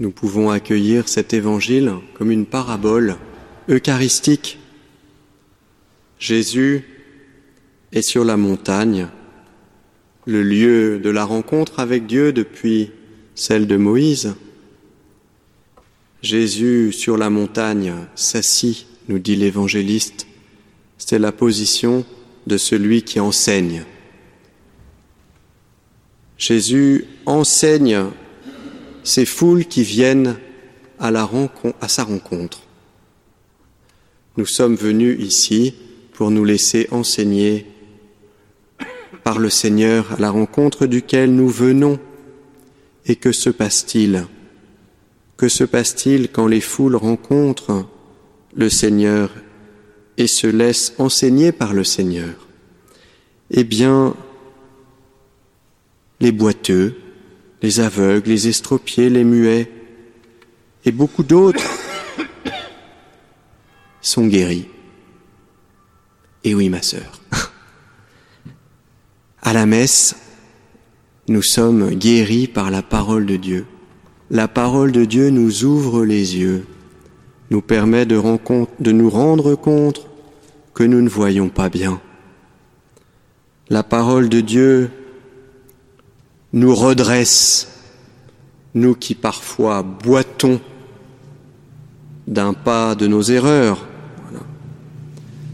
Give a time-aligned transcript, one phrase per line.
[0.00, 3.16] Nous pouvons accueillir cet évangile comme une parabole
[3.68, 4.58] eucharistique.
[6.18, 6.82] Jésus
[7.92, 9.06] est sur la montagne,
[10.26, 12.90] le lieu de la rencontre avec Dieu depuis
[13.36, 14.34] celle de Moïse.
[16.22, 20.26] Jésus sur la montagne s'assit, nous dit l'évangéliste.
[20.98, 22.04] C'est la position
[22.48, 23.84] de celui qui enseigne.
[26.36, 28.06] Jésus enseigne
[29.04, 30.36] ces foules qui viennent
[30.98, 31.12] à,
[31.80, 32.62] à sa rencontre.
[34.36, 35.74] Nous sommes venus ici
[36.14, 37.66] pour nous laisser enseigner
[39.22, 42.00] par le Seigneur à la rencontre duquel nous venons.
[43.06, 44.26] Et que se passe-t-il?
[45.36, 47.86] Que se passe-t-il quand les foules rencontrent
[48.56, 49.30] le Seigneur
[50.16, 52.34] et se laissent enseigner par le Seigneur?
[53.50, 54.14] Eh bien,
[56.20, 56.96] les boiteux,
[57.64, 59.70] les aveugles, les estropiés, les muets
[60.84, 61.64] et beaucoup d'autres
[64.02, 64.68] sont guéris.
[66.44, 67.22] Et oui, ma sœur,
[69.40, 70.14] à la messe,
[71.28, 73.64] nous sommes guéris par la parole de Dieu.
[74.30, 76.66] La parole de Dieu nous ouvre les yeux,
[77.48, 78.20] nous permet de,
[78.92, 80.06] nous rendre compte
[80.74, 81.98] que nous ne voyons pas bien.
[83.70, 84.90] La parole de Dieu
[86.54, 87.68] nous redresse,
[88.74, 90.60] nous qui parfois boitons
[92.28, 93.84] d'un pas de nos erreurs.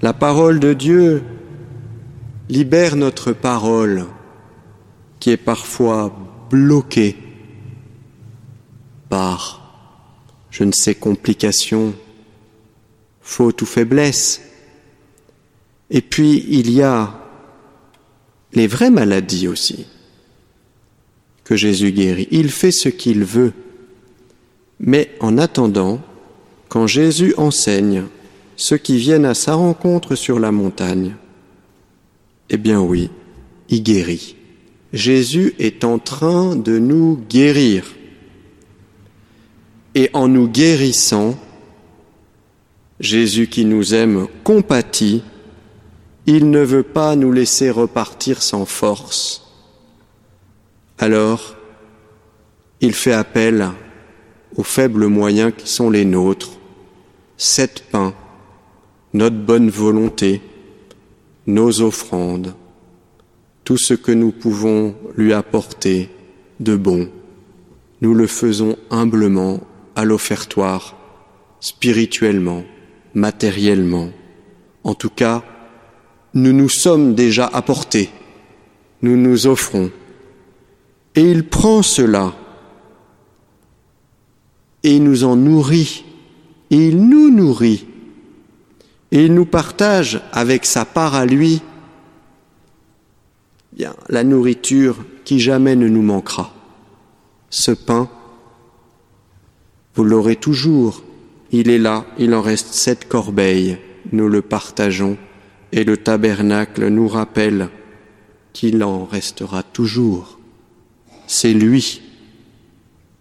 [0.00, 1.22] La parole de Dieu
[2.48, 4.06] libère notre parole
[5.20, 6.16] qui est parfois
[6.48, 7.16] bloquée
[9.10, 9.62] par
[10.50, 11.94] je ne sais complications,
[13.20, 14.40] faute ou faiblesse.
[15.90, 17.12] Et puis il y a
[18.54, 19.86] les vraies maladies aussi
[21.46, 22.26] que Jésus guérit.
[22.32, 23.52] Il fait ce qu'il veut.
[24.80, 26.00] Mais en attendant,
[26.68, 28.02] quand Jésus enseigne
[28.56, 31.14] ceux qui viennent à sa rencontre sur la montagne,
[32.50, 33.10] eh bien oui,
[33.68, 34.34] il guérit.
[34.92, 37.94] Jésus est en train de nous guérir.
[39.94, 41.38] Et en nous guérissant,
[42.98, 45.22] Jésus qui nous aime compatit,
[46.26, 49.45] il ne veut pas nous laisser repartir sans force
[50.98, 51.56] alors
[52.80, 53.68] il fait appel
[54.56, 56.52] aux faibles moyens qui sont les nôtres,
[57.36, 58.14] sept pains,
[59.12, 60.40] notre bonne volonté,
[61.46, 62.54] nos offrandes,
[63.64, 66.10] tout ce que nous pouvons lui apporter
[66.60, 67.08] de bon.
[68.00, 69.60] Nous le faisons humblement
[69.94, 70.96] à l'offertoire,
[71.60, 72.64] spirituellement,
[73.14, 74.10] matériellement.
[74.84, 75.42] En tout cas,
[76.34, 78.10] nous nous sommes déjà apportés,
[79.02, 79.90] nous nous offrons
[81.16, 82.34] et il prend cela.
[84.84, 86.04] Et il nous en nourrit,
[86.70, 87.86] et il nous nourrit,
[89.10, 91.62] et il nous partage avec sa part à lui.
[93.72, 96.52] Bien, la nourriture qui jamais ne nous manquera.
[97.50, 98.08] Ce pain,
[99.94, 101.02] vous l'aurez toujours,
[101.50, 103.78] il est là, il en reste sept corbeilles,
[104.12, 105.16] nous le partageons,
[105.72, 107.70] et le tabernacle nous rappelle
[108.52, 110.35] qu'il en restera toujours
[111.36, 112.00] c'est lui,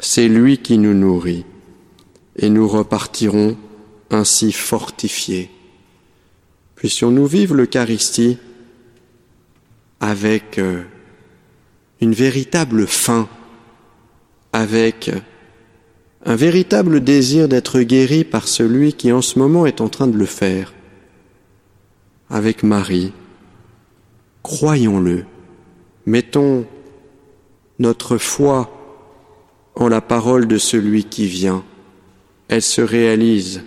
[0.00, 1.44] c'est lui qui nous nourrit,
[2.34, 3.56] et nous repartirons
[4.10, 5.48] ainsi fortifiés.
[6.74, 8.38] Puissions-nous vivre l'Eucharistie
[10.00, 10.82] avec euh,
[12.00, 13.28] une véritable faim,
[14.52, 15.12] avec
[16.24, 20.18] un véritable désir d'être guéri par celui qui en ce moment est en train de
[20.18, 20.74] le faire.
[22.28, 23.12] Avec Marie,
[24.42, 25.26] croyons-le,
[26.06, 26.66] mettons
[27.80, 28.70] notre foi
[29.74, 31.64] en la parole de celui qui vient.
[32.48, 33.62] Elle se réalise.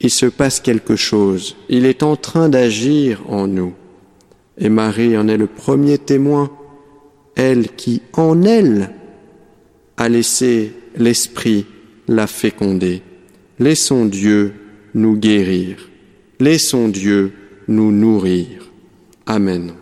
[0.00, 1.56] Il se passe quelque chose.
[1.68, 3.74] Il est en train d'agir en nous.
[4.56, 6.50] Et Marie en est le premier témoin.
[7.34, 8.92] Elle qui, en elle,
[9.96, 11.66] a laissé l'Esprit
[12.06, 13.02] la féconder.
[13.58, 14.54] Laissons Dieu
[14.94, 15.88] nous guérir.
[16.38, 17.32] Laissons Dieu
[17.66, 18.70] nous nourrir.
[19.26, 19.72] Amen.